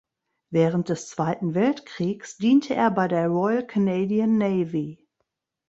[0.49, 5.07] Während des Zweiten Weltkriegs diente er bei der Royal Canadian Navy.